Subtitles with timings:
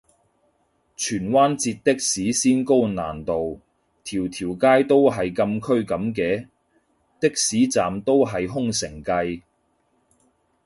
[0.95, 3.61] 荃灣截的士先高難度，
[4.03, 6.47] 條條街都係禁區噉嘅？
[7.19, 9.43] 的士站都係空城計